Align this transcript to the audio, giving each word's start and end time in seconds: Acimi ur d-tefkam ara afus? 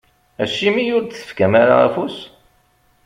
Acimi 0.43 0.83
ur 0.97 1.01
d-tefkam 1.03 1.53
ara 1.61 1.75
afus? 1.87 2.17